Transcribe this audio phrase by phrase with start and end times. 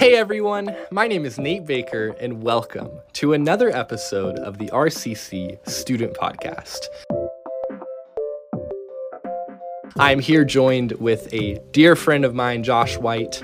[0.00, 5.58] Hey everyone, my name is Nate Baker, and welcome to another episode of the RCC
[5.68, 6.86] Student Podcast.
[9.98, 13.42] I'm here joined with a dear friend of mine, Josh White.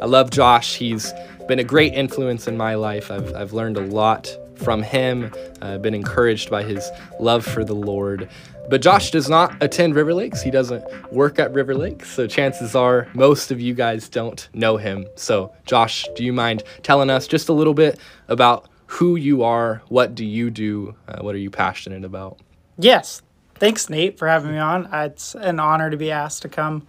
[0.00, 0.76] I love Josh.
[0.76, 1.12] He's
[1.46, 3.10] been a great influence in my life.
[3.10, 5.32] I've, I've learned a lot from him.
[5.62, 8.28] I've been encouraged by his love for the Lord.
[8.68, 10.42] But Josh does not attend River Lakes.
[10.42, 12.10] He doesn't work at River Lakes.
[12.10, 15.06] So chances are most of you guys don't know him.
[15.16, 19.82] So, Josh, do you mind telling us just a little bit about who you are?
[19.88, 20.94] What do you do?
[21.06, 22.38] Uh, what are you passionate about?
[22.78, 23.22] Yes.
[23.54, 24.88] Thanks, Nate, for having me on.
[24.92, 26.86] It's an honor to be asked to come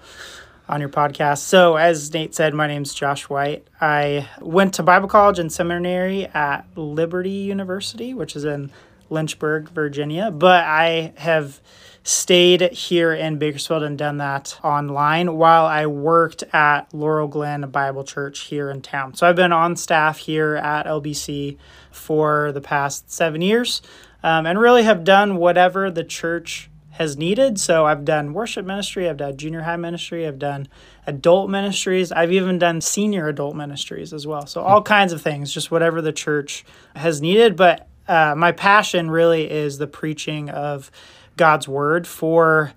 [0.70, 1.40] on your podcast.
[1.40, 3.68] So, as Nate said, my name's Josh White.
[3.82, 8.72] I went to Bible college and seminary at Liberty University, which is in
[9.10, 11.60] Lynchburg, Virginia, but I have
[12.04, 18.04] stayed here in Bakersfield and done that online while I worked at Laurel Glen Bible
[18.04, 19.16] Church here in town.
[19.16, 21.58] So I've been on staff here at LBC
[21.92, 23.82] for the past seven years
[24.24, 27.58] um, and really have done whatever the church has needed.
[27.58, 30.68] So I've done worship ministry, I've done junior high ministry, I've done
[31.08, 34.46] adult ministries, I've even done senior adult ministries as well.
[34.46, 36.66] So all kinds of things, just whatever the church
[36.98, 37.56] has needed.
[37.56, 40.92] But uh, my passion really is the preaching of
[41.38, 42.74] God's word for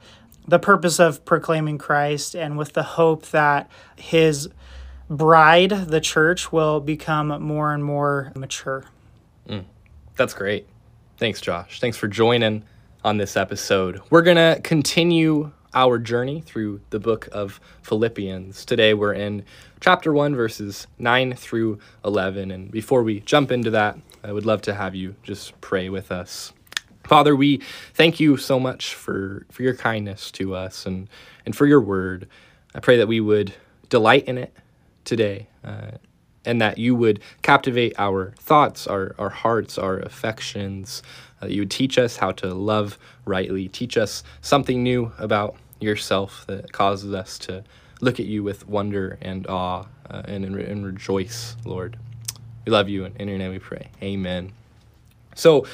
[0.47, 4.49] the purpose of proclaiming Christ and with the hope that his
[5.11, 8.85] bride, the church, will become more and more mature.
[9.49, 9.65] Mm,
[10.15, 10.69] that's great.
[11.19, 11.81] Thanks, Josh.
[11.81, 12.63] Thanks for joining
[13.05, 14.01] on this episode.
[14.11, 18.65] We're going to continue our journey through the book of Philippians.
[18.65, 19.45] Today we're in
[19.81, 22.51] chapter 1, verses 9 through 11.
[22.51, 26.13] And before we jump into that, I would love to have you just pray with
[26.13, 26.53] us.
[27.05, 27.61] Father, we
[27.95, 31.09] thank you so much for, for your kindness to us and,
[31.45, 32.29] and for your word.
[32.75, 33.55] I pray that we would
[33.89, 34.55] delight in it
[35.05, 35.93] today uh,
[36.45, 41.03] and that you would captivate our thoughts, our, our hearts, our affections,
[41.41, 45.57] uh, that you would teach us how to love rightly, teach us something new about
[45.81, 47.65] yourself that causes us to
[48.01, 51.97] look at you with wonder and awe uh, and, and rejoice, Lord.
[52.65, 53.91] We love you, and in your name we pray.
[54.03, 54.53] Amen.
[55.35, 55.67] So,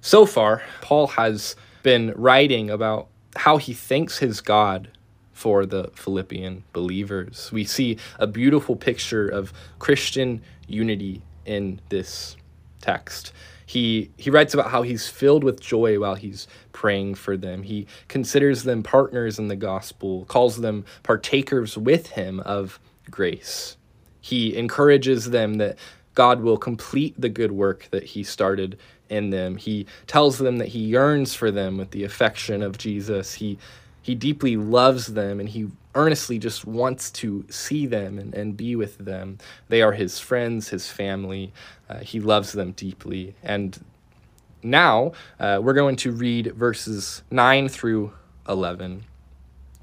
[0.00, 4.88] so far, Paul has been writing about how he thanks his God
[5.38, 7.50] for the Philippian believers.
[7.52, 12.36] We see a beautiful picture of Christian unity in this
[12.80, 13.32] text.
[13.64, 17.62] He he writes about how he's filled with joy while he's praying for them.
[17.62, 23.76] He considers them partners in the gospel, calls them partakers with him of grace.
[24.20, 25.78] He encourages them that
[26.16, 28.76] God will complete the good work that he started
[29.08, 29.56] in them.
[29.56, 33.34] He tells them that he yearns for them with the affection of Jesus.
[33.34, 33.56] He
[34.08, 38.74] he deeply loves them and he earnestly just wants to see them and, and be
[38.74, 39.36] with them.
[39.68, 41.52] They are his friends, his family.
[41.90, 43.34] Uh, he loves them deeply.
[43.42, 43.78] And
[44.62, 48.14] now uh, we're going to read verses 9 through
[48.48, 49.04] 11.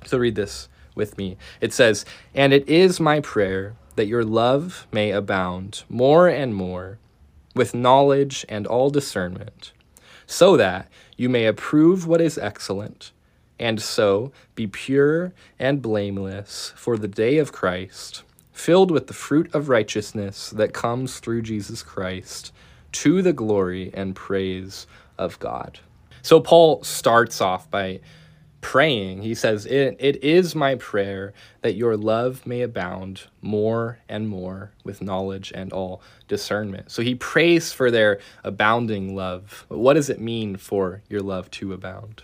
[0.08, 1.38] So read this with me.
[1.62, 2.04] It says,
[2.34, 6.98] And it is my prayer that your love may abound more and more
[7.54, 9.72] with knowledge and all discernment,
[10.26, 13.12] so that you may approve what is excellent,
[13.60, 19.54] and so be pure and blameless for the day of Christ, filled with the fruit
[19.54, 22.52] of righteousness that comes through Jesus Christ,
[22.94, 25.80] to the glory and praise of God.
[26.22, 28.00] So Paul starts off by
[28.62, 34.28] praying, he says, it, it is my prayer that your love may abound more and
[34.28, 36.90] more with knowledge and all discernment.
[36.90, 39.68] So he prays for their abounding love.
[39.70, 42.24] But what does it mean for your love to abound?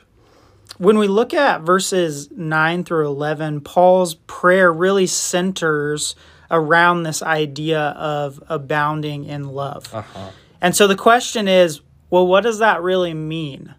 [0.78, 6.16] When we look at verses 9 through 11, Paul's prayer really centers
[6.50, 9.94] around this idea of abounding in love.
[9.94, 10.32] Uh-huh.
[10.60, 13.74] And so the question is well, what does that really mean?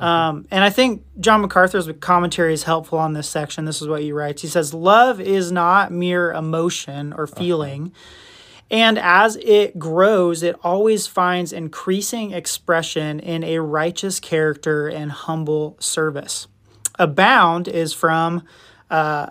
[0.00, 3.64] Um, and I think John MacArthur's commentary is helpful on this section.
[3.64, 4.42] This is what he writes.
[4.42, 7.36] He says, Love is not mere emotion or uh-huh.
[7.36, 7.82] feeling.
[7.82, 8.26] Uh-huh.
[8.70, 15.76] And as it grows, it always finds increasing expression in a righteous character and humble
[15.80, 16.46] service.
[16.98, 18.44] Abound is from
[18.90, 19.30] uh,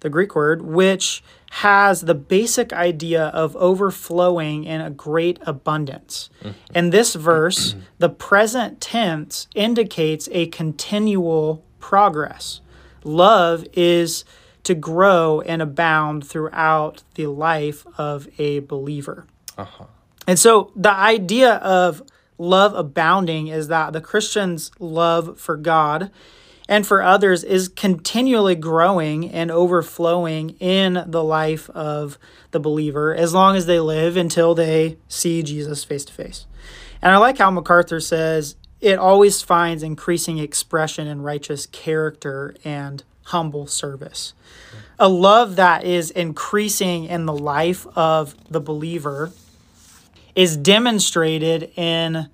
[0.00, 6.28] the Greek word, which has the basic idea of overflowing in a great abundance.
[6.74, 12.60] In this verse, the present tense indicates a continual progress.
[13.04, 14.24] Love is
[14.64, 19.26] to grow and abound throughout the life of a believer.
[19.56, 19.84] Uh-huh.
[20.26, 22.02] And so the idea of
[22.38, 26.10] love abounding is that the Christian's love for God
[26.68, 32.18] and for others is continually growing and overflowing in the life of
[32.52, 36.46] the believer as long as they live until they see Jesus face to face.
[37.02, 43.04] And I like how MacArthur says it always finds increasing expression in righteous character and
[43.24, 44.34] humble service.
[44.98, 49.32] A love that is increasing in the life of the believer
[50.34, 52.28] is demonstrated in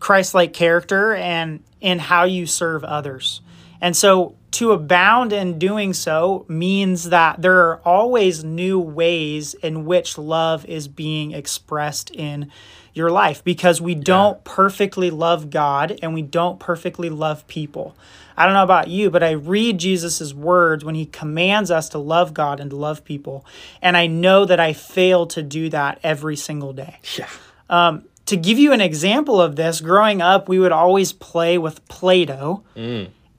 [0.00, 3.40] Christ like character and in how you serve others.
[3.80, 9.84] And so to abound in doing so means that there are always new ways in
[9.84, 12.50] which love is being expressed in
[12.94, 17.94] your life because we don't perfectly love God and we don't perfectly love people.
[18.38, 21.98] I don't know about you, but I read Jesus' words when he commands us to
[21.98, 23.44] love God and to love people.
[23.82, 27.00] And I know that I fail to do that every single day.
[27.16, 27.28] Yeah.
[27.68, 31.86] Um, to give you an example of this, growing up, we would always play with
[31.88, 32.62] Play Doh.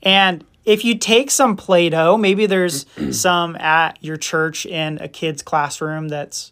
[0.03, 5.07] And if you take some Play Doh, maybe there's some at your church in a
[5.07, 6.51] kid's classroom that's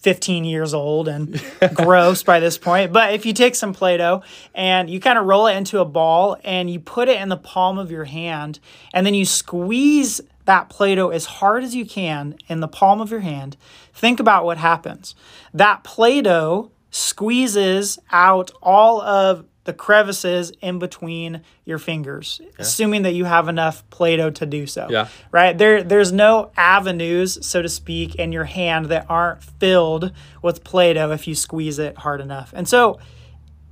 [0.00, 1.42] 15 years old and
[1.74, 2.92] gross by this point.
[2.92, 4.22] But if you take some Play Doh
[4.54, 7.36] and you kind of roll it into a ball and you put it in the
[7.36, 8.60] palm of your hand
[8.94, 13.00] and then you squeeze that Play Doh as hard as you can in the palm
[13.00, 13.56] of your hand,
[13.92, 15.14] think about what happens.
[15.52, 23.12] That Play Doh squeezes out all of the crevices in between your fingers, assuming that
[23.12, 24.86] you have enough Play-Doh to do so.
[24.88, 25.08] Yeah.
[25.30, 25.58] Right?
[25.58, 31.12] There there's no avenues, so to speak, in your hand that aren't filled with Play-Doh
[31.12, 32.54] if you squeeze it hard enough.
[32.56, 32.98] And so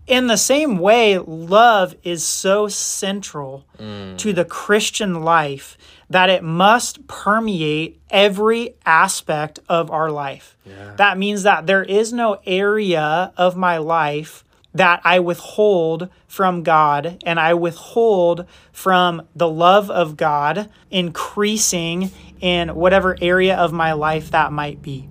[0.07, 4.19] in the same way, love is so central mm.
[4.19, 5.79] to the Christian life
[6.11, 10.59] that it must permeate every aspect of our life.
[10.97, 14.45] That means that there is no area of my life
[14.77, 22.75] that I withhold from God and I withhold from the love of God increasing in
[22.75, 25.09] whatever area of my life that might be.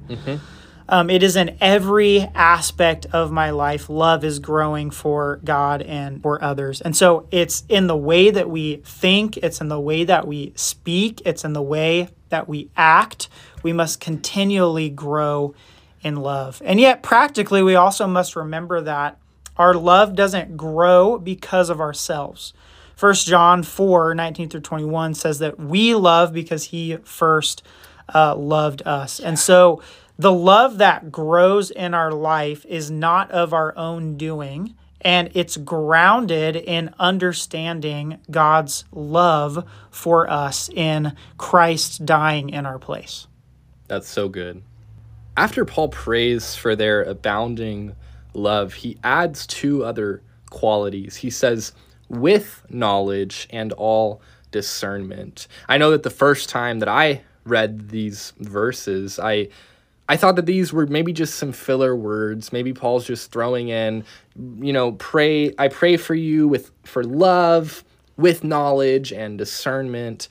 [0.88, 3.90] Um, it is in every aspect of my life.
[3.90, 6.80] Love is growing for God and for others.
[6.82, 10.54] And so it's in the way that we think, it's in the way that we
[10.56, 13.30] speak, it's in the way that we act.
[13.64, 15.56] We must continually grow
[16.04, 16.62] in love.
[16.64, 19.18] And yet, practically, we also must remember that
[19.58, 22.54] our love doesn't grow because of ourselves.
[23.00, 27.64] 1 John 4 19 through 21 says that we love because he first
[28.14, 29.20] uh, loved us.
[29.20, 29.82] And so
[30.18, 35.58] the love that grows in our life is not of our own doing, and it's
[35.58, 43.28] grounded in understanding God's love for us in Christ dying in our place.
[43.88, 44.64] That's so good.
[45.36, 47.96] After Paul prays for their abounding
[48.36, 51.16] love, he adds two other qualities.
[51.18, 51.74] He says,
[52.10, 54.22] with knowledge and all
[54.52, 55.48] discernment.
[55.68, 59.50] I know that the first time that I read these verses, I
[60.08, 62.54] I thought that these were maybe just some filler words.
[62.54, 64.06] Maybe Paul's just throwing in,
[64.36, 67.84] you know, pray I pray for you with for love,
[68.18, 70.28] with knowledge and discernment.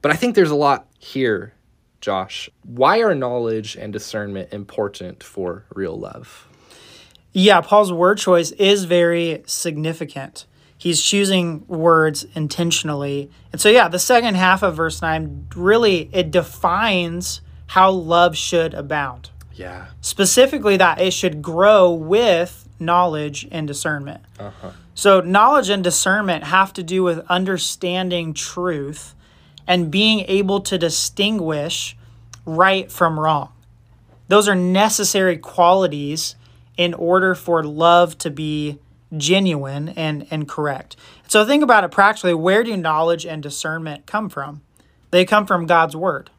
[0.00, 1.52] But I think there's a lot here,
[2.00, 2.48] Josh.
[2.62, 6.48] Why are knowledge and discernment important for real love?
[7.38, 10.44] Yeah, Paul's word choice is very significant.
[10.76, 13.30] He's choosing words intentionally.
[13.52, 18.74] And so yeah, the second half of verse 9 really it defines how love should
[18.74, 19.30] abound.
[19.54, 19.86] Yeah.
[20.00, 24.20] Specifically that it should grow with knowledge and discernment.
[24.40, 24.72] Uh-huh.
[24.96, 29.14] So knowledge and discernment have to do with understanding truth
[29.64, 31.96] and being able to distinguish
[32.44, 33.52] right from wrong.
[34.26, 36.34] Those are necessary qualities
[36.78, 38.78] in order for love to be
[39.14, 40.96] genuine and, and correct.
[41.26, 42.32] So think about it practically.
[42.32, 44.62] Where do knowledge and discernment come from?
[45.10, 46.30] They come from God's word.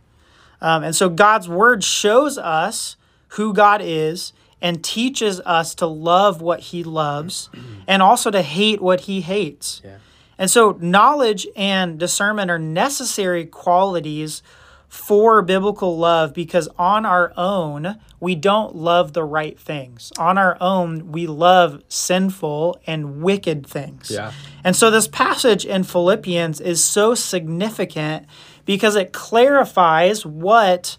[0.62, 2.96] Um, and so God's word shows us
[3.30, 7.50] who God is and teaches us to love what he loves
[7.88, 9.82] and also to hate what he hates.
[9.84, 9.98] Yeah.
[10.38, 14.42] And so knowledge and discernment are necessary qualities
[14.90, 20.12] for biblical love because on our own, we don't love the right things.
[20.18, 24.10] On our own, we love sinful and wicked things.
[24.10, 24.34] Yeah.
[24.64, 28.26] And so this passage in Philippians is so significant
[28.66, 30.98] because it clarifies what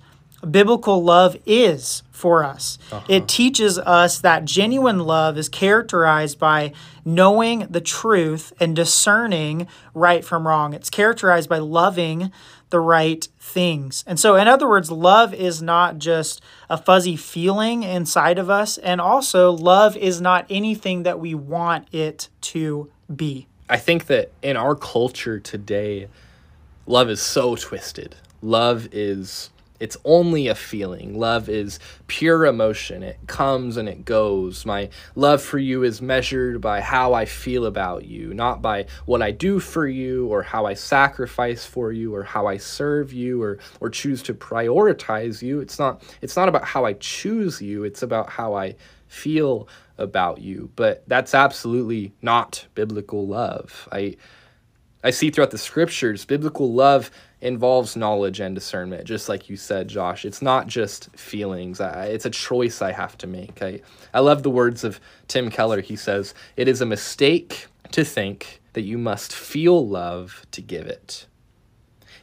[0.48, 2.78] biblical love is for us.
[2.92, 3.04] Uh-huh.
[3.08, 6.72] It teaches us that genuine love is characterized by
[7.04, 10.74] knowing the truth and discerning right from wrong.
[10.74, 12.30] It's characterized by loving
[12.70, 14.04] the right things.
[14.06, 18.78] And so, in other words, love is not just a fuzzy feeling inside of us,
[18.78, 23.46] and also, love is not anything that we want it to be.
[23.68, 26.08] I think that in our culture today,
[26.86, 28.16] love is so twisted.
[28.42, 29.50] Love is
[29.80, 31.18] it's only a feeling.
[31.18, 33.02] Love is pure emotion.
[33.02, 34.66] It comes and it goes.
[34.66, 39.22] My love for you is measured by how I feel about you, not by what
[39.22, 43.42] I do for you or how I sacrifice for you or how I serve you
[43.42, 45.60] or or choose to prioritize you.
[45.60, 48.76] It's not it's not about how I choose you, it's about how I
[49.08, 50.70] feel about you.
[50.76, 53.88] But that's absolutely not biblical love.
[53.90, 54.16] I
[55.02, 59.88] I see throughout the scriptures biblical love involves knowledge and discernment, just like you said,
[59.88, 60.24] Josh.
[60.24, 63.62] It's not just feelings, I, it's a choice I have to make.
[63.62, 63.80] I,
[64.12, 65.80] I love the words of Tim Keller.
[65.80, 70.86] He says, It is a mistake to think that you must feel love to give
[70.86, 71.26] it.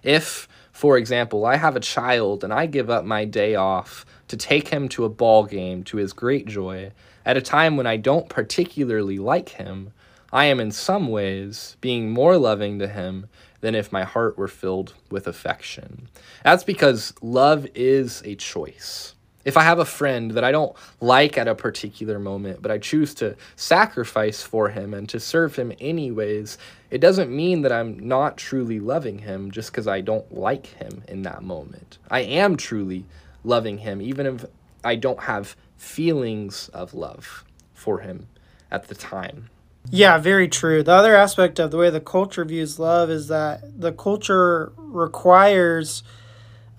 [0.04, 4.38] If, for example, I have a child and I give up my day off to
[4.38, 6.92] take him to a ball game to his great joy
[7.26, 9.92] at a time when I don't particularly like him,
[10.32, 13.28] I am in some ways being more loving to him
[13.62, 16.10] than if my heart were filled with affection.
[16.44, 19.14] That's because love is a choice.
[19.46, 22.80] If I have a friend that I don't like at a particular moment, but I
[22.80, 26.58] choose to sacrifice for him and to serve him anyways,
[26.92, 31.02] it doesn't mean that I'm not truly loving him just because I don't like him
[31.08, 31.98] in that moment.
[32.12, 33.06] I am truly
[33.46, 34.46] loving him, even if
[34.84, 38.28] I don't have feelings of love for him
[38.70, 39.50] at the time.
[39.90, 40.84] Yeah, very true.
[40.84, 46.04] The other aspect of the way the culture views love is that the culture requires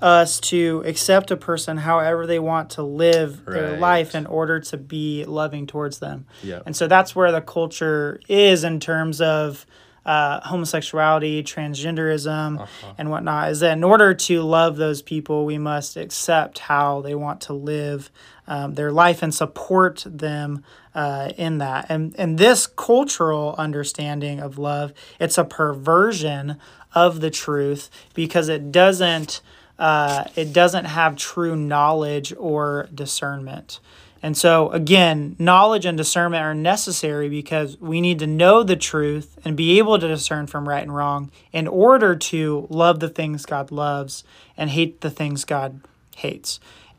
[0.00, 4.76] us to accept a person however they want to live their life in order to
[4.76, 6.26] be loving towards them.
[6.42, 6.60] Yeah.
[6.64, 9.66] And so that's where the culture is in terms of
[10.08, 13.50] uh, homosexuality, transgenderism, and whatnot.
[13.50, 17.52] Is that in order to love those people, we must accept how they want to
[17.52, 18.10] live
[18.46, 21.86] um, their life and support them uh, in that.
[21.90, 26.56] And and this cultural understanding of love, it's a perversion
[26.94, 29.42] of the truth because it doesn't
[29.78, 33.78] uh, it doesn't have true knowledge or discernment.
[34.22, 39.38] And so, again, knowledge and discernment are necessary because we need to know the truth
[39.44, 43.46] and be able to discern from right and wrong in order to love the things
[43.46, 44.24] God loves
[44.56, 45.80] and hate the things God
[46.16, 46.58] hates.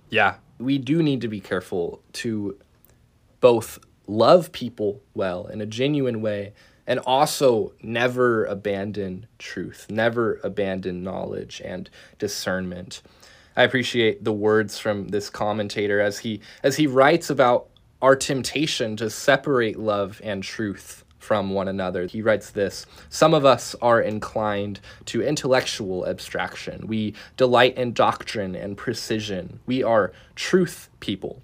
[0.09, 2.57] Yeah, we do need to be careful to
[3.41, 6.53] both love people well in a genuine way
[6.87, 13.03] and also never abandon truth, never abandon knowledge and discernment.
[13.59, 17.67] I appreciate the words from this commentator as he as he writes about
[18.01, 22.05] our temptation to separate love and truth from one another.
[22.05, 26.87] He writes this Some of us are inclined to intellectual abstraction.
[26.87, 29.59] We delight in doctrine and precision.
[29.65, 31.41] We are truth people.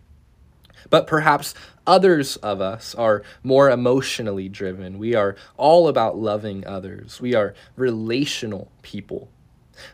[0.90, 1.54] But perhaps
[1.86, 5.00] others of us are more emotionally driven.
[5.00, 7.20] We are all about loving others.
[7.20, 9.28] We are relational people.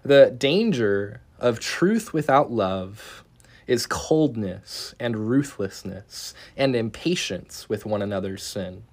[0.04, 3.24] The danger of truth without love
[3.68, 8.84] is coldness and ruthlessness and impatience with one another's sin.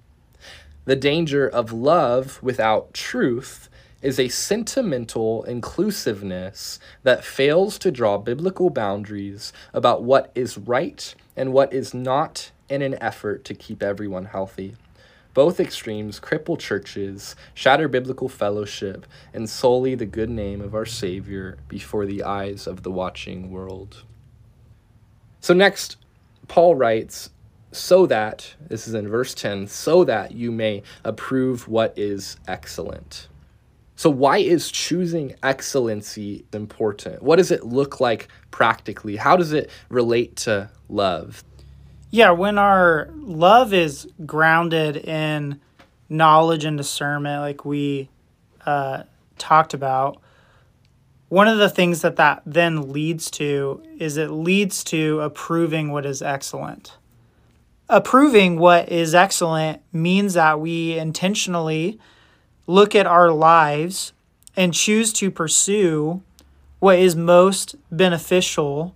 [0.85, 3.69] The danger of love without truth
[4.01, 11.53] is a sentimental inclusiveness that fails to draw biblical boundaries about what is right and
[11.53, 14.75] what is not in an effort to keep everyone healthy.
[15.33, 21.57] Both extremes cripple churches, shatter biblical fellowship, and sully the good name of our Savior
[21.67, 24.03] before the eyes of the watching world.
[25.39, 25.97] So, next,
[26.47, 27.29] Paul writes,
[27.71, 33.27] so that, this is in verse 10, so that you may approve what is excellent.
[33.95, 37.21] So, why is choosing excellency important?
[37.21, 39.17] What does it look like practically?
[39.17, 41.43] How does it relate to love?
[42.11, 45.61] Yeah, when our love is grounded in
[46.09, 48.09] knowledge and discernment, like we
[48.65, 49.03] uh,
[49.37, 50.19] talked about,
[51.27, 56.03] one of the things that that then leads to is it leads to approving what
[56.03, 56.97] is excellent.
[57.87, 61.99] Approving what is excellent means that we intentionally
[62.65, 64.13] look at our lives
[64.55, 66.23] and choose to pursue
[66.79, 68.95] what is most beneficial,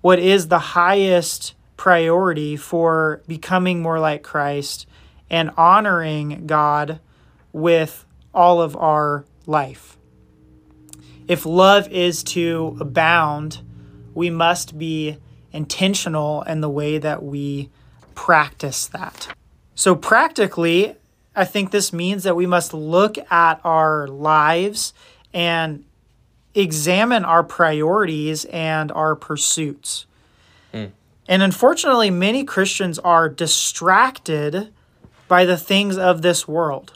[0.00, 4.86] what is the highest priority for becoming more like Christ
[5.28, 7.00] and honoring God
[7.52, 9.98] with all of our life.
[11.26, 13.62] If love is to abound,
[14.14, 15.16] we must be
[15.50, 17.68] intentional in the way that we
[18.14, 19.34] practice that.
[19.74, 20.94] So, practically,
[21.34, 24.94] I think this means that we must look at our lives
[25.34, 25.84] and
[26.54, 30.06] examine our priorities and our pursuits.
[31.28, 34.72] And unfortunately, many Christians are distracted
[35.28, 36.92] by the things of this world.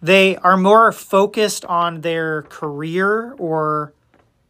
[0.00, 3.92] they are more focused on their career or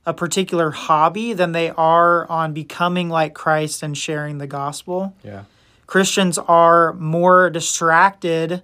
[0.04, 5.14] a particular hobby than they are on becoming like Christ and sharing the gospel.
[5.24, 5.44] Yeah.
[5.86, 8.62] Christians are more distracted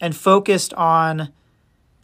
[0.00, 1.30] and focused on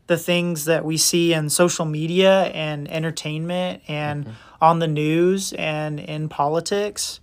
[0.08, 4.34] the things that we see in social media and entertainment and mm-hmm.
[4.60, 7.20] on the news and in politics.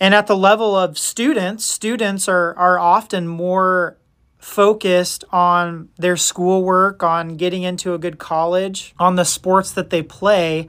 [0.00, 3.98] And at the level of students, students are, are often more
[4.38, 10.02] focused on their schoolwork, on getting into a good college, on the sports that they
[10.02, 10.68] play,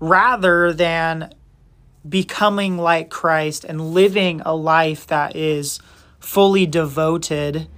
[0.00, 1.34] rather than
[2.08, 5.78] becoming like Christ and living a life that is
[6.18, 7.68] fully devoted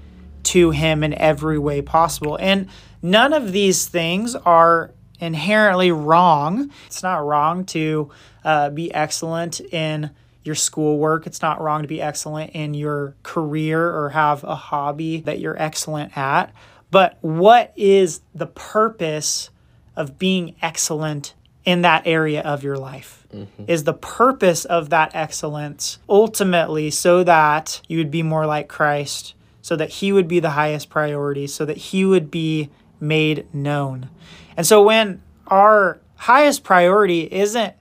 [0.46, 2.36] to Him in every way possible.
[2.40, 2.68] And
[3.02, 6.70] none of these things are inherently wrong.
[6.86, 8.10] It's not wrong to
[8.44, 10.10] uh, be excellent in
[10.42, 11.26] your schoolwork.
[11.26, 15.60] It's not wrong to be excellent in your career or have a hobby that you're
[15.60, 16.52] excellent at.
[16.90, 19.50] But what is the purpose
[19.96, 21.34] of being excellent
[21.64, 23.26] in that area of your life?
[23.34, 23.64] Mm-hmm.
[23.66, 29.34] Is the purpose of that excellence ultimately so that you would be more like Christ,
[29.64, 32.68] so that He would be the highest priority, so that He would be
[33.00, 34.10] made known?
[34.58, 37.72] And so when our highest priority isn't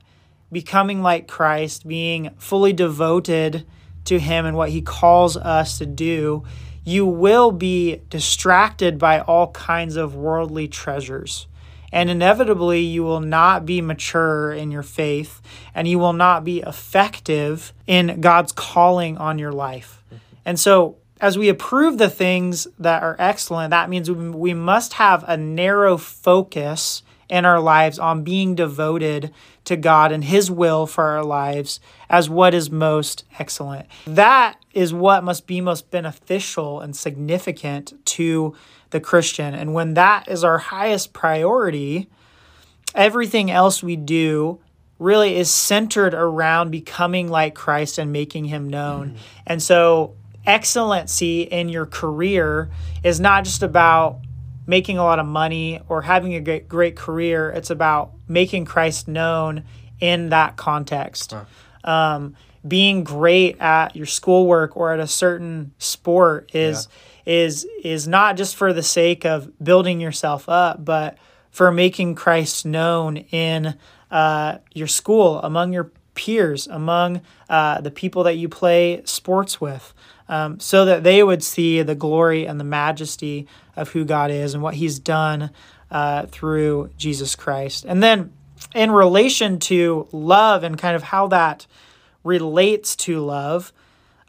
[0.50, 3.66] becoming like Christ, being fully devoted
[4.06, 6.46] to Him and what He calls us to do,
[6.86, 11.48] you will be distracted by all kinds of worldly treasures.
[11.92, 15.42] And inevitably, you will not be mature in your faith
[15.76, 20.02] and you will not be effective in God's calling on your life.
[20.46, 25.24] And so, as we approve the things that are excellent, that means we must have
[25.26, 31.06] a narrow focus in our lives on being devoted to God and His will for
[31.06, 33.88] our lives as what is most excellent.
[34.06, 38.54] That is what must be most beneficial and significant to
[38.90, 39.54] the Christian.
[39.54, 42.10] And when that is our highest priority,
[42.94, 44.60] everything else we do
[45.00, 49.12] really is centered around becoming like Christ and making Him known.
[49.12, 49.18] Mm.
[49.48, 52.70] And so, excellency in your career
[53.04, 54.20] is not just about
[54.66, 57.50] making a lot of money or having a great, great career.
[57.52, 59.64] It's about making Christ known
[60.00, 61.36] in that context.
[61.84, 66.88] Um, being great at your schoolwork or at a certain sport is
[67.26, 67.34] yeah.
[67.34, 71.18] is is not just for the sake of building yourself up, but
[71.52, 73.76] for making Christ known in
[74.10, 79.94] uh, your school, among your peers, among uh, the people that you play sports with
[80.30, 84.54] um, so that they would see the glory and the majesty of who God is
[84.54, 85.52] and what He's done
[85.92, 87.86] uh, through Jesus Christ.
[87.86, 88.32] And then,
[88.74, 91.68] in relation to love and kind of how that
[92.24, 93.74] relates to love,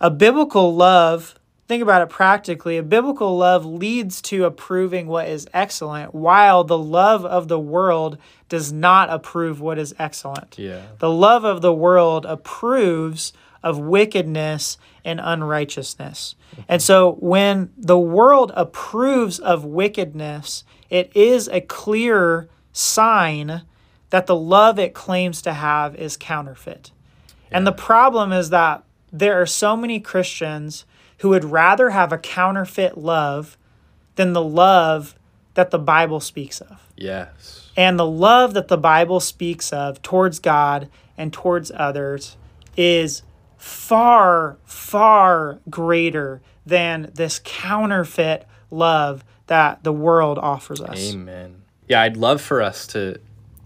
[0.00, 5.46] a biblical love, think about it practically, a biblical love leads to approving what is
[5.54, 10.58] excellent, while the love of the world does not approve what is excellent.
[10.58, 10.82] Yeah.
[10.98, 16.34] The love of the world approves of wickedness and unrighteousness.
[16.68, 23.62] And so when the world approves of wickedness, it is a clear sign
[24.10, 26.90] that the love it claims to have is counterfeit.
[27.50, 27.58] Yeah.
[27.58, 30.84] And the problem is that there are so many Christians
[31.18, 33.56] who would rather have a counterfeit love
[34.16, 35.14] than the love
[35.54, 36.80] that the Bible speaks of.
[36.96, 37.70] Yes.
[37.76, 42.36] And the love that the Bible speaks of towards God and towards others
[42.76, 43.22] is
[43.64, 51.14] far, far greater than this counterfeit love that the world offers us.
[51.14, 51.62] Amen.
[51.88, 53.18] Yeah, I'd love for us to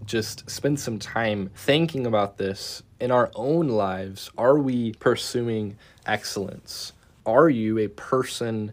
[0.05, 4.31] just spend some time thinking about this in our own lives.
[4.37, 6.93] Are we pursuing excellence?
[7.25, 8.71] Are you a person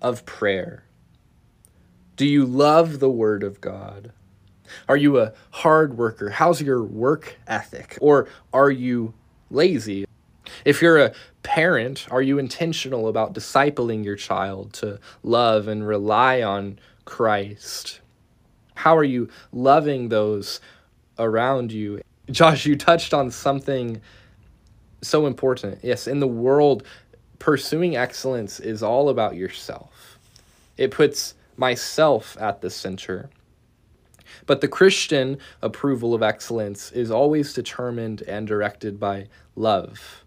[0.00, 0.84] of prayer?
[2.16, 4.12] Do you love the Word of God?
[4.88, 6.30] Are you a hard worker?
[6.30, 7.98] How's your work ethic?
[8.00, 9.12] Or are you
[9.50, 10.06] lazy?
[10.64, 16.42] If you're a parent, are you intentional about discipling your child to love and rely
[16.42, 18.00] on Christ?
[18.74, 20.60] How are you loving those
[21.18, 22.00] around you?
[22.30, 24.00] Josh, you touched on something
[25.02, 25.78] so important.
[25.82, 26.82] Yes, in the world,
[27.38, 30.18] pursuing excellence is all about yourself,
[30.76, 33.30] it puts myself at the center.
[34.46, 40.24] But the Christian approval of excellence is always determined and directed by love.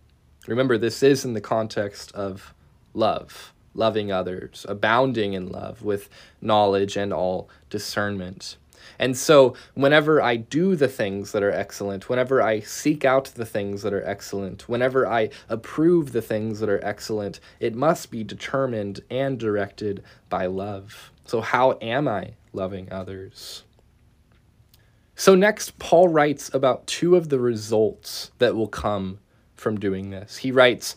[0.47, 2.54] Remember, this is in the context of
[2.93, 6.10] love, loving others, abounding in love with
[6.41, 8.58] knowledge and all discernment.
[8.97, 13.45] And so, whenever I do the things that are excellent, whenever I seek out the
[13.45, 18.23] things that are excellent, whenever I approve the things that are excellent, it must be
[18.23, 21.12] determined and directed by love.
[21.25, 23.63] So, how am I loving others?
[25.15, 29.19] So, next, Paul writes about two of the results that will come
[29.62, 30.38] from doing this.
[30.38, 30.95] He writes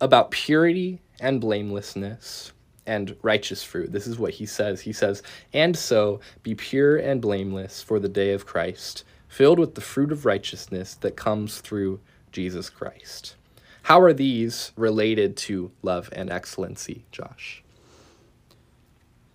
[0.00, 2.52] about purity and blamelessness
[2.86, 3.92] and righteous fruit.
[3.92, 4.80] This is what he says.
[4.80, 9.74] He says, And so be pure and blameless for the day of Christ, filled with
[9.74, 12.00] the fruit of righteousness that comes through
[12.32, 13.36] Jesus Christ.
[13.82, 17.62] How are these related to love and excellency, Josh?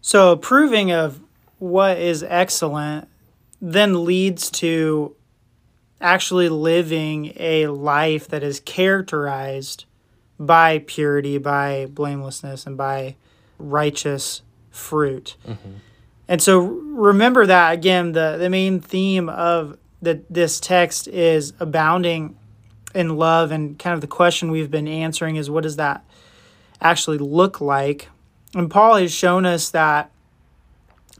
[0.01, 1.21] So, approving of
[1.59, 3.07] what is excellent
[3.61, 5.15] then leads to
[6.01, 9.85] actually living a life that is characterized
[10.39, 13.15] by purity, by blamelessness, and by
[13.59, 15.35] righteous fruit.
[15.47, 15.69] Mm-hmm.
[16.27, 22.37] And so remember that again, the, the main theme of the, this text is abounding
[22.95, 23.51] in love.
[23.51, 26.03] And kind of the question we've been answering is what does that
[26.81, 28.09] actually look like?
[28.55, 30.11] And Paul has shown us that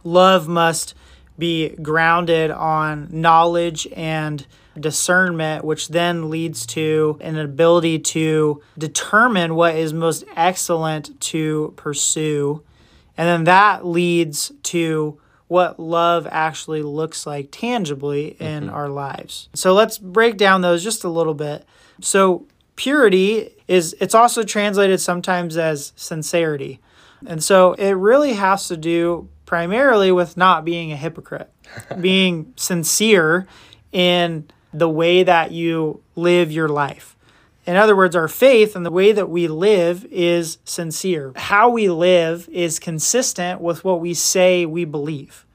[0.04, 0.96] love must
[1.38, 4.46] be grounded on knowledge and
[4.80, 12.64] discernment, which then leads to an ability to determine what is most excellent to pursue.
[13.18, 18.74] And then that leads to what love actually looks like tangibly in mm-hmm.
[18.74, 19.50] our lives.
[19.54, 21.66] So let's break down those just a little bit.
[22.00, 26.80] So purity is it's also translated sometimes as sincerity.
[27.28, 31.52] And so it really has to do primarily with not being a hypocrite,
[32.00, 33.46] being sincere
[33.92, 37.16] in the way that you live your life.
[37.66, 41.32] In other words, our faith and the way that we live is sincere.
[41.36, 45.46] How we live is consistent with what we say we believe.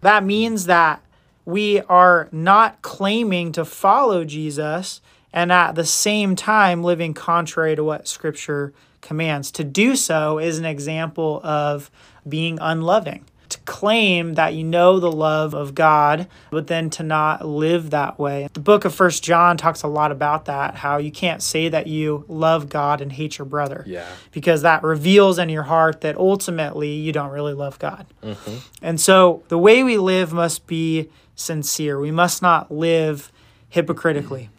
[0.00, 1.02] That means that
[1.44, 5.00] we are not claiming to follow Jesus
[5.32, 9.50] and at the same time living contrary to what Scripture commands.
[9.52, 11.90] To do so is an example of
[12.28, 17.46] being unloving to claim that you know the love of God, but then to not
[17.46, 18.48] live that way.
[18.52, 21.86] The book of First John talks a lot about that, how you can't say that
[21.86, 23.84] you love God and hate your brother.
[23.86, 24.06] Yeah.
[24.32, 28.06] Because that reveals in your heart that ultimately you don't really love God.
[28.22, 28.56] Mm-hmm.
[28.82, 31.98] And so the way we live must be sincere.
[31.98, 33.32] We must not live
[33.68, 34.50] hypocritically.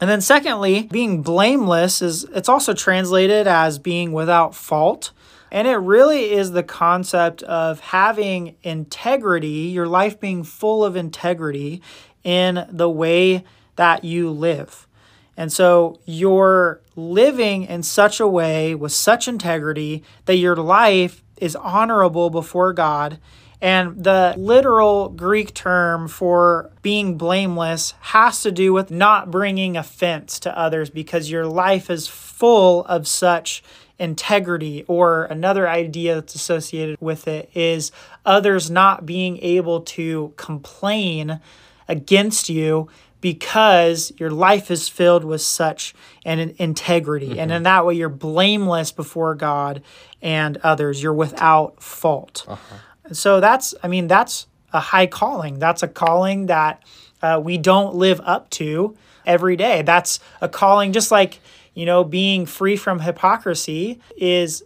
[0.00, 5.12] And then secondly, being blameless is it's also translated as being without fault.
[5.52, 11.82] And it really is the concept of having integrity, your life being full of integrity
[12.24, 13.44] in the way
[13.76, 14.88] that you live.
[15.36, 21.54] And so you're living in such a way with such integrity that your life is
[21.54, 23.18] honorable before God.
[23.60, 30.40] And the literal Greek term for being blameless has to do with not bringing offense
[30.40, 33.62] to others because your life is full of such
[33.98, 37.92] integrity or another idea that's associated with it is
[38.24, 41.40] others not being able to complain
[41.88, 42.88] against you
[43.20, 47.28] because your life is filled with such an integrity.
[47.28, 47.38] Mm-hmm.
[47.38, 49.82] and in that way you're blameless before god
[50.20, 51.02] and others.
[51.02, 52.44] You're without fault.
[52.48, 53.14] Uh-huh.
[53.14, 55.58] so that's i mean that's a high calling.
[55.58, 56.82] That's a calling that
[57.20, 59.82] uh, we don't live up to every day.
[59.82, 61.40] That's a calling just like
[61.74, 64.62] you know, being free from hypocrisy is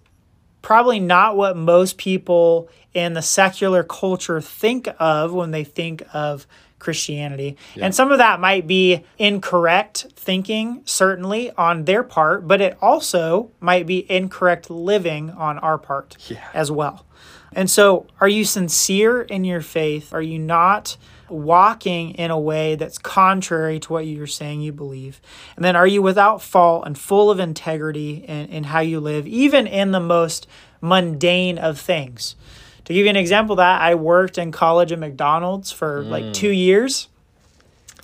[0.62, 6.46] probably not what most people in the secular culture think of when they think of
[6.78, 7.56] Christianity.
[7.74, 7.86] Yeah.
[7.86, 13.50] And some of that might be incorrect thinking, certainly on their part, but it also
[13.60, 16.48] might be incorrect living on our part yeah.
[16.52, 17.06] as well.
[17.52, 20.12] And so, are you sincere in your faith?
[20.12, 20.96] Are you not
[21.28, 25.20] walking in a way that's contrary to what you're saying you believe?
[25.56, 29.26] And then are you without fault and full of integrity in, in how you live,
[29.26, 30.46] even in the most
[30.80, 32.36] mundane of things?
[32.84, 36.08] To give you an example that, I worked in college at McDonald's for mm.
[36.08, 37.08] like two years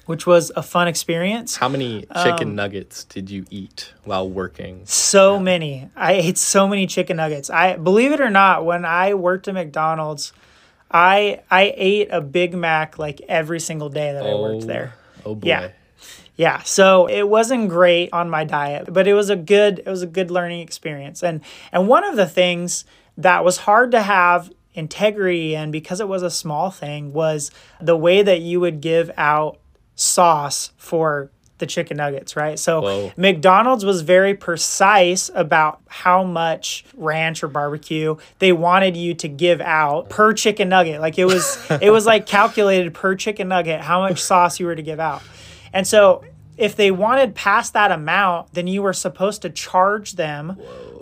[0.06, 1.56] which was a fun experience.
[1.56, 4.82] How many chicken um, nuggets did you eat while working?
[4.84, 5.42] So yeah.
[5.42, 5.88] many.
[5.94, 7.50] I ate so many chicken nuggets.
[7.50, 10.32] I believe it or not, when I worked at McDonald's,
[10.92, 14.94] I I ate a Big Mac like every single day that oh, I worked there.
[15.24, 15.48] Oh, oh boy.
[15.48, 15.70] Yeah.
[16.34, 20.02] Yeah, so it wasn't great on my diet, but it was a good it was
[20.02, 21.22] a good learning experience.
[21.22, 22.84] And and one of the things
[23.18, 27.50] that was hard to have integrity in because it was a small thing was
[27.80, 29.58] the way that you would give out
[29.94, 31.30] sauce for
[31.62, 32.58] the chicken nuggets, right?
[32.58, 33.12] So Whoa.
[33.16, 39.60] McDonald's was very precise about how much ranch or barbecue they wanted you to give
[39.60, 41.00] out per chicken nugget.
[41.00, 44.74] Like it was it was like calculated per chicken nugget how much sauce you were
[44.74, 45.22] to give out.
[45.72, 46.24] And so
[46.58, 50.58] if they wanted past that amount, then you were supposed to charge them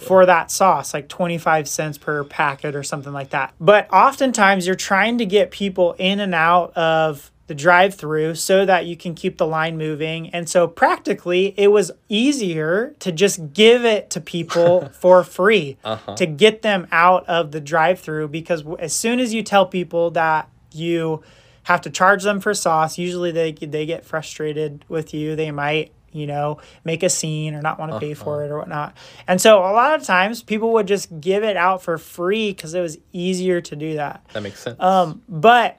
[0.06, 3.54] for that sauce, like 25 cents per packet or something like that.
[3.58, 8.64] But oftentimes you're trying to get people in and out of the drive through so
[8.64, 10.30] that you can keep the line moving.
[10.30, 16.14] And so practically it was easier to just give it to people for free Uh-huh.
[16.14, 20.12] to get them out of the drive through because as soon as you tell people
[20.12, 21.22] that you
[21.64, 25.34] have to charge them for sauce, usually they they get frustrated with you.
[25.34, 28.58] They might you know, make a scene or not want to pay for it or
[28.58, 28.96] whatnot.
[29.28, 32.74] And so a lot of times people would just give it out for free because
[32.74, 34.24] it was easier to do that.
[34.32, 34.80] That makes sense.
[34.80, 35.78] Um, but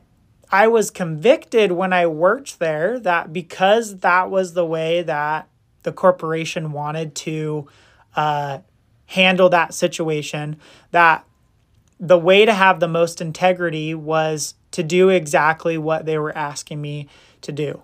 [0.52, 5.48] I was convicted when I worked there that because that was the way that
[5.84, 7.68] the corporation wanted to
[8.16, 8.60] uh,
[9.06, 10.58] handle that situation,
[10.92, 11.26] that
[12.00, 16.82] the way to have the most integrity was to do exactly what they were asking
[16.82, 17.08] me
[17.42, 17.82] to do.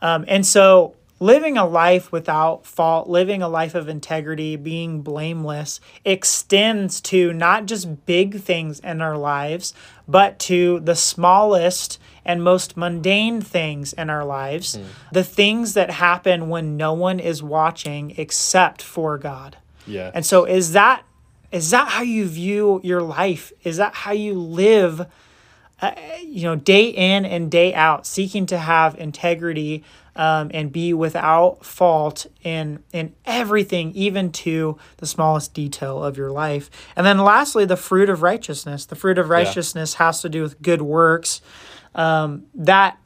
[0.00, 5.80] Um, and so living a life without fault, living a life of integrity, being blameless
[6.04, 9.74] extends to not just big things in our lives,
[10.06, 14.78] but to the smallest and most mundane things in our lives,
[15.10, 19.56] the things that happen when no one is watching except for God.
[19.86, 20.10] yeah.
[20.14, 21.02] And so is that
[21.50, 23.52] is that how you view your life?
[23.64, 25.06] Is that how you live
[25.80, 29.84] uh, you know day in and day out seeking to have integrity
[30.16, 36.32] um, and be without fault in in everything even to the smallest detail of your
[36.32, 40.42] life and then lastly the fruit of righteousness the fruit of righteousness has to do
[40.42, 41.40] with good works
[41.98, 42.98] um, that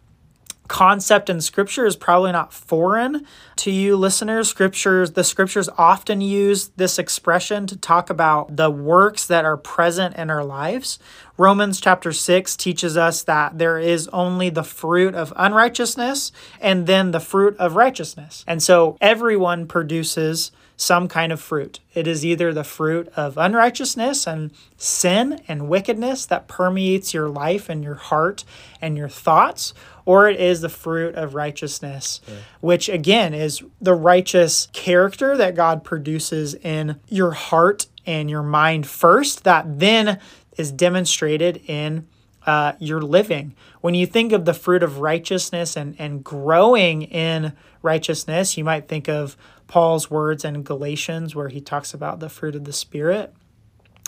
[0.69, 3.27] concept in scripture is probably not foreign
[3.57, 4.49] to you listeners.
[4.49, 10.17] Scriptures the scriptures often use this expression to talk about the works that are present
[10.17, 10.99] in our lives.
[11.37, 17.11] Romans chapter 6 teaches us that there is only the fruit of unrighteousness and then
[17.11, 18.45] the fruit of righteousness.
[18.47, 21.81] And so everyone produces some kind of fruit.
[21.95, 27.69] It is either the fruit of unrighteousness and sin and wickedness that permeates your life
[27.69, 28.45] and your heart
[28.81, 32.21] and your thoughts, or it is the fruit of righteousness,
[32.61, 38.87] which again is the righteous character that God produces in your heart and your mind
[38.87, 40.19] first, that then
[40.57, 42.07] is demonstrated in
[42.47, 43.55] uh, your living.
[43.81, 48.89] When you think of the fruit of righteousness and, and growing in righteousness, you might
[48.89, 53.35] think of Paul's words in Galatians, where he talks about the fruit of the Spirit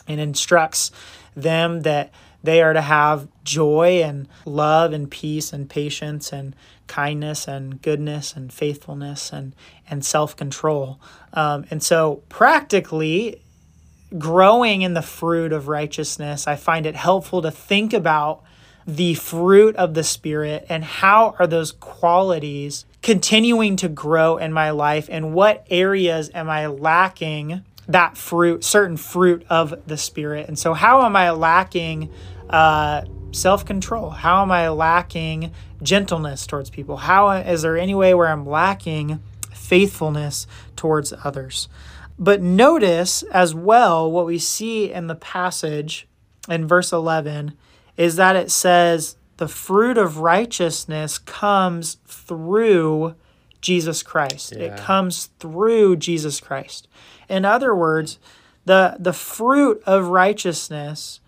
[0.06, 0.90] and instructs
[1.34, 6.54] them that they are to have joy and love and peace and patience and
[6.86, 9.54] kindness and goodness and faithfulness and,
[9.88, 11.00] and self control.
[11.32, 13.40] Um, and so, practically,
[14.18, 18.42] growing in the fruit of righteousness, I find it helpful to think about
[18.86, 24.70] the fruit of the Spirit and how are those qualities continuing to grow in my
[24.70, 30.48] life and what areas am I lacking that fruit, certain fruit of the Spirit.
[30.48, 32.10] And so, how am I lacking
[32.48, 34.10] uh, self control?
[34.10, 36.96] How am I lacking gentleness towards people?
[36.96, 39.20] How is there any way where I'm lacking
[39.52, 41.68] faithfulness towards others?
[42.18, 46.06] But notice as well what we see in the passage
[46.48, 47.54] in verse 11
[47.96, 53.14] is that it says the fruit of righteousness comes through
[53.60, 54.52] Jesus Christ.
[54.52, 56.86] It comes through Jesus Christ.
[57.28, 58.18] In other words,
[58.64, 61.20] the the fruit of righteousness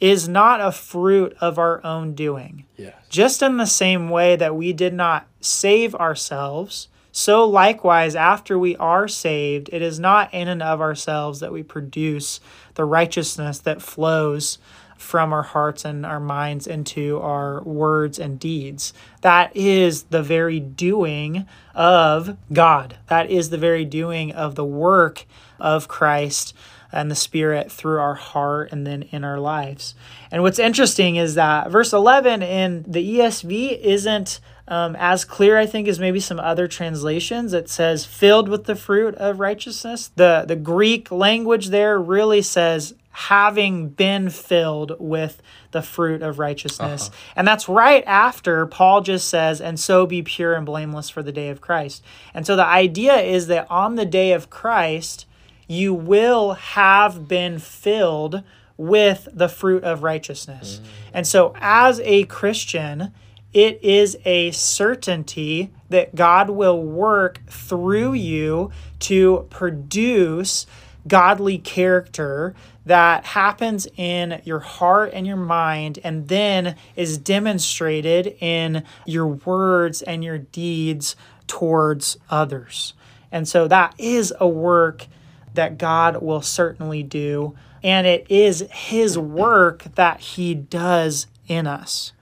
[0.00, 2.66] is not a fruit of our own doing.
[2.76, 2.90] yeah.
[3.08, 8.74] Just in the same way that we did not save ourselves, so likewise, after we
[8.76, 12.40] are saved, it is not in and of ourselves that we produce
[12.74, 14.58] the righteousness that flows
[15.04, 18.92] from our hearts and our minds into our words and deeds.
[19.20, 22.96] That is the very doing of God.
[23.08, 25.26] That is the very doing of the work
[25.60, 26.54] of Christ
[26.90, 29.94] and the Spirit through our heart and then in our lives.
[30.30, 35.66] And what's interesting is that verse 11 in the ESV isn't um, as clear, I
[35.66, 37.52] think, as maybe some other translations.
[37.52, 40.10] It says filled with the fruit of righteousness.
[40.16, 47.08] The, the Greek language there really says having been filled with the fruit of righteousness.
[47.08, 47.32] Uh-huh.
[47.36, 51.30] And that's right after Paul just says, and so be pure and blameless for the
[51.30, 52.02] day of Christ.
[52.34, 55.26] And so the idea is that on the day of Christ,
[55.68, 58.42] you will have been filled
[58.76, 60.80] with the fruit of righteousness.
[60.80, 60.88] Mm.
[61.14, 63.12] And so, as a Christian,
[63.52, 70.66] it is a certainty that God will work through you to produce
[71.06, 72.54] godly character
[72.86, 80.02] that happens in your heart and your mind and then is demonstrated in your words
[80.02, 81.16] and your deeds
[81.46, 82.94] towards others.
[83.32, 85.06] And so that is a work
[85.54, 87.56] that God will certainly do.
[87.82, 92.12] And it is His work that He does in us.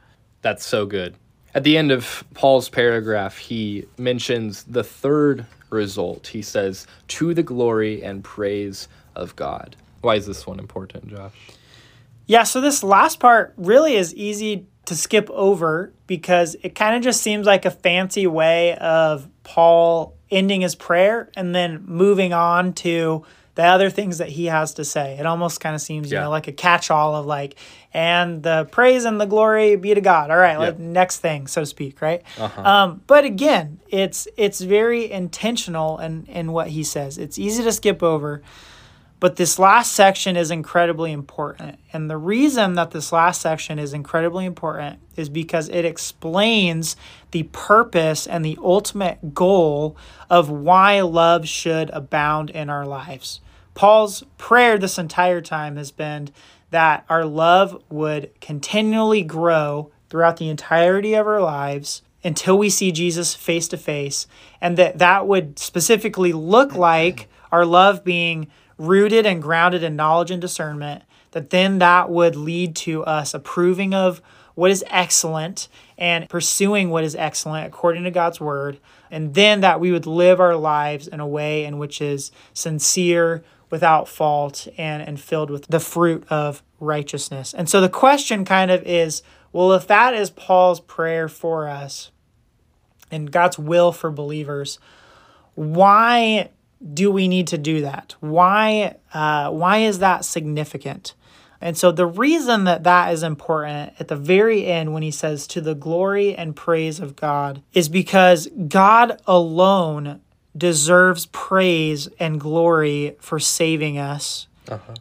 [0.43, 1.15] That's so good.
[1.55, 6.29] At the end of Paul's paragraph, he mentions the third result.
[6.29, 9.77] He says, to the glory and praise of God.
[10.03, 11.33] Why is this one important, Josh?
[12.27, 17.03] Yeah, so this last part really is easy to skip over because it kind of
[17.03, 22.73] just seems like a fancy way of Paul ending his prayer and then moving on
[22.75, 25.19] to the other things that he has to say.
[25.19, 26.25] It almost kind of seems, you Yeah.
[26.25, 27.57] know, like a catch-all of like,
[27.93, 30.31] and the praise and the glory be to God.
[30.31, 32.23] All right, like next thing, so to speak, right?
[32.39, 32.63] Uh-huh.
[32.63, 37.19] Um, but again, it's it's very intentional in in what he says.
[37.19, 38.43] It's easy to skip over,
[39.23, 41.79] but this last section is incredibly important.
[41.93, 46.97] And the reason that this last section is incredibly important is because it explains
[47.31, 49.97] the purpose and the ultimate goal
[50.29, 53.41] of why love should abound in our lives.
[53.75, 56.31] Paul's prayer this entire time has been
[56.71, 62.91] that our love would continually grow throughout the entirety of our lives until we see
[62.91, 64.27] Jesus face to face
[64.61, 70.31] and that that would specifically look like our love being rooted and grounded in knowledge
[70.31, 74.23] and discernment that then that would lead to us approving of
[74.55, 78.79] what is excellent and pursuing what is excellent according to God's word
[79.11, 83.43] and then that we would live our lives in a way in which is sincere
[83.71, 87.55] without fault and and filled with the fruit of righteousness.
[87.55, 92.11] And so the question kind of is, well if that is Paul's prayer for us
[93.11, 94.79] and God's will for believers,
[95.55, 96.51] why
[96.95, 98.15] do we need to do that?
[98.21, 101.15] Why uh, why is that significant?
[101.61, 105.47] And so the reason that that is important at the very end when he says
[105.49, 110.21] to the glory and praise of God is because God alone
[110.57, 114.49] deserves praise and glory for saving us.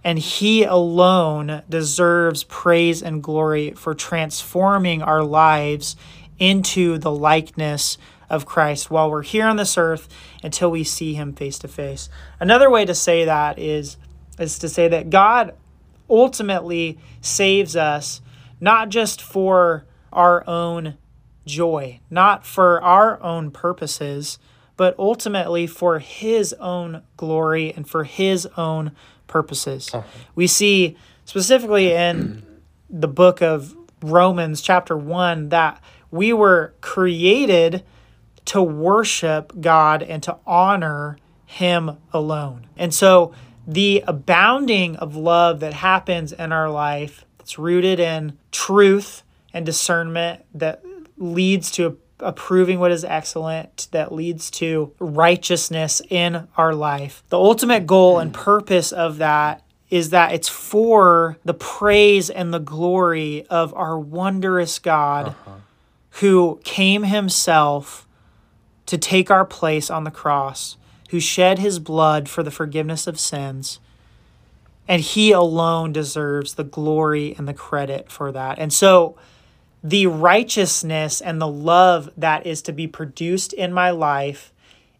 [0.03, 5.95] And he alone deserves praise and glory for transforming our lives
[6.37, 7.97] into the likeness
[8.29, 10.07] of Christ while we're here on this earth
[10.43, 12.10] until we see him face to face.
[12.39, 13.97] Another way to say that is
[14.39, 15.54] is to say that God
[16.10, 18.21] ultimately saves us
[18.60, 20.97] not just for our own
[21.45, 24.39] joy, not for our own purposes,
[24.77, 28.91] but ultimately for his own glory and for his own
[29.27, 29.89] purposes.
[29.93, 30.04] Oh.
[30.36, 32.43] We see specifically in
[32.89, 37.84] the book of Romans, chapter 1, that we were created
[38.45, 42.67] to worship God and to honor Him alone.
[42.77, 43.34] And so
[43.67, 49.23] the abounding of love that happens in our life, that's rooted in truth
[49.54, 50.84] and discernment, that
[51.17, 57.23] leads to approving what is excellent, that leads to righteousness in our life.
[57.30, 62.60] The ultimate goal and purpose of that is that it's for the praise and the
[62.60, 65.51] glory of our wondrous God uh-huh.
[66.21, 68.08] who came himself
[68.91, 70.75] to take our place on the cross,
[71.12, 73.80] who shed his blood for the forgiveness of sins.
[74.86, 78.60] And he alone deserves the glory and the credit for that.
[78.60, 79.15] And so,
[79.82, 84.51] the righteousness and the love that is to be produced in my life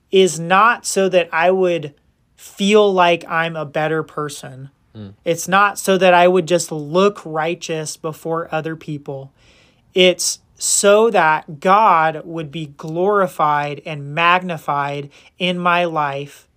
[0.10, 1.94] is not so that I would
[2.38, 4.70] feel like I'm a better person.
[4.96, 5.10] Hmm.
[5.26, 9.34] It's not so that I would just look righteous before other people.
[9.94, 16.48] It's so that God would be glorified and magnified in my life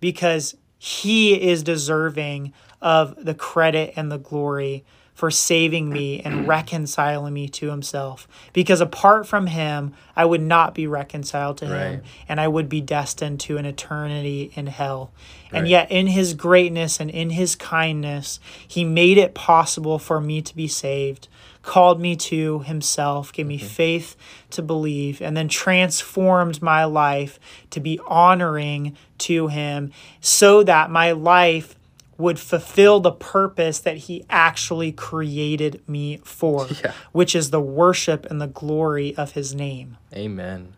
[0.00, 7.32] because he is deserving of the credit and the glory for saving me and reconciling
[7.32, 8.26] me to himself.
[8.52, 12.00] Because apart from him, I would not be reconciled to him Right.
[12.28, 15.12] and I would be destined to an eternity in hell.
[15.52, 20.42] And yet, in his greatness and in his kindness, he made it possible for me
[20.42, 21.28] to be saved,
[21.62, 23.66] called me to himself, gave me mm-hmm.
[23.66, 24.16] faith
[24.50, 27.38] to believe, and then transformed my life
[27.70, 31.76] to be honoring to him so that my life
[32.18, 36.92] would fulfill the purpose that he actually created me for, Yeah.
[37.12, 39.96] which is the worship and the glory of his name.
[40.14, 40.74] Amen.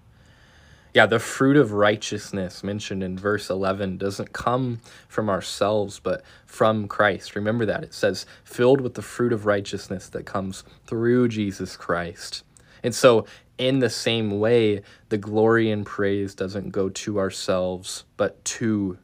[0.95, 6.87] Yeah, the fruit of righteousness mentioned in verse 11 doesn't come from ourselves, but from
[6.87, 7.35] Christ.
[7.35, 7.83] Remember that.
[7.83, 12.45] It says, filled with the fruit of righteousness that comes through Jesus Christ.
[12.85, 13.27] And so,
[13.59, 18.99] in the same way, the glory and praise doesn't go to ourselves, but to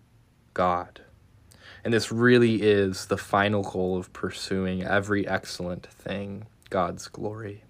[0.55, 1.01] God.
[1.85, 7.65] And this really is the final goal of pursuing every excellent thing God's glory.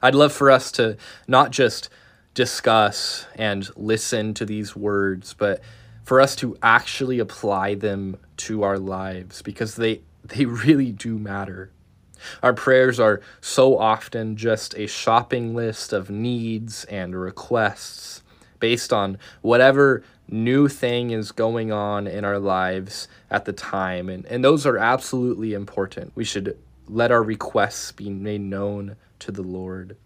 [0.00, 0.96] I'd love for us to
[1.26, 1.88] not just
[2.34, 5.60] discuss and listen to these words, but
[6.04, 11.70] for us to actually apply them to our lives because they they really do matter.
[12.42, 18.22] Our prayers are so often just a shopping list of needs and requests
[18.60, 24.08] based on whatever new thing is going on in our lives at the time.
[24.08, 26.12] And, and those are absolutely important.
[26.14, 26.56] We should
[26.86, 29.96] let our requests be made known to the Lord.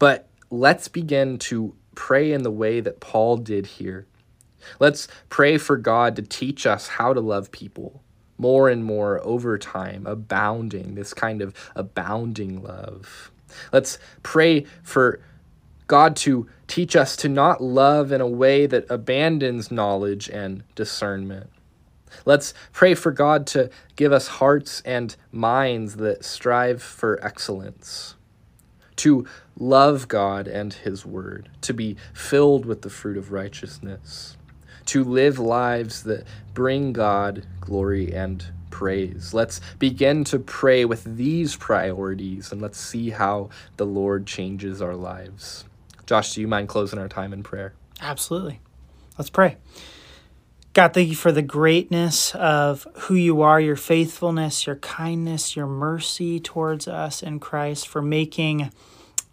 [0.00, 4.06] But let's begin to pray in the way that Paul did here.
[4.80, 8.02] Let's pray for God to teach us how to love people
[8.38, 13.30] more and more over time, abounding, this kind of abounding love.
[13.72, 15.20] Let's pray for
[15.86, 21.50] God to teach us to not love in a way that abandons knowledge and discernment.
[22.24, 28.13] Let's pray for God to give us hearts and minds that strive for excellence,
[29.04, 29.26] to
[29.58, 34.36] love God and His Word, to be filled with the fruit of righteousness
[34.86, 39.32] to live lives that bring God glory and praise.
[39.32, 44.96] Let's begin to pray with these priorities and let's see how the Lord changes our
[44.96, 45.64] lives.
[46.06, 47.72] Josh, do you mind closing our time in prayer?
[48.00, 48.60] Absolutely.
[49.16, 49.56] Let's pray.
[50.74, 55.68] God, thank you for the greatness of who you are, your faithfulness, your kindness, your
[55.68, 58.72] mercy towards us in Christ, for making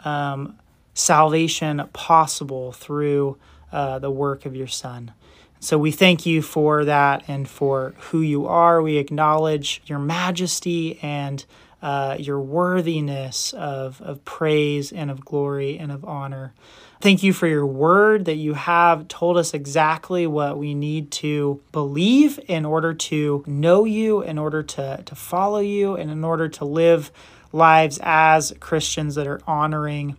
[0.06, 0.58] um,
[0.93, 3.38] salvation possible through
[3.72, 5.14] uh, the work of your Son.
[5.60, 8.82] So we thank you for that and for who you are.
[8.82, 11.45] We acknowledge your majesty and
[11.82, 16.54] uh, your worthiness of, of praise and of glory and of honor.
[16.99, 21.60] Thank you for your word that you have told us exactly what we need to
[21.72, 26.47] believe in order to know you, in order to, to follow you, and in order
[26.49, 27.12] to live
[27.52, 30.18] lives as Christians that are honoring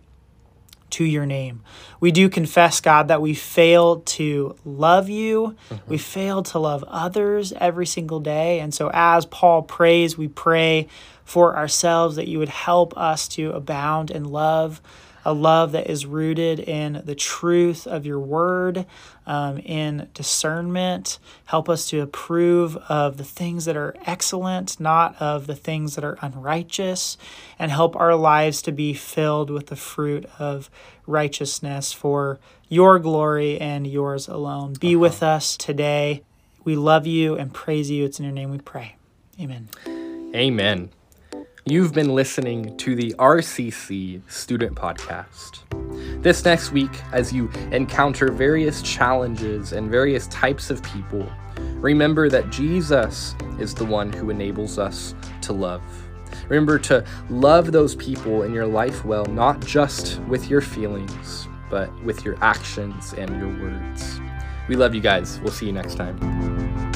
[0.91, 1.63] to your name.
[1.99, 5.55] We do confess, God, that we fail to love you.
[5.69, 5.89] Mm-hmm.
[5.89, 8.59] We fail to love others every single day.
[8.59, 10.87] And so, as Paul prays, we pray
[11.23, 14.81] for ourselves that you would help us to abound in love
[15.25, 18.85] a love that is rooted in the truth of your word,
[19.25, 21.19] um, in discernment.
[21.45, 26.03] Help us to approve of the things that are excellent, not of the things that
[26.03, 27.17] are unrighteous,
[27.57, 30.69] and help our lives to be filled with the fruit of
[31.05, 34.73] righteousness for your glory and yours alone.
[34.79, 34.99] Be uh-huh.
[34.99, 36.23] with us today.
[36.63, 38.05] We love you and praise you.
[38.05, 38.95] It's in your name we pray.
[39.39, 39.69] Amen.
[40.35, 40.89] Amen.
[41.65, 45.59] You've been listening to the RCC Student Podcast.
[46.21, 51.25] This next week, as you encounter various challenges and various types of people,
[51.75, 55.81] remember that Jesus is the one who enables us to love.
[56.49, 61.89] Remember to love those people in your life well, not just with your feelings, but
[62.03, 64.19] with your actions and your words.
[64.67, 65.39] We love you guys.
[65.39, 66.91] We'll see you next time.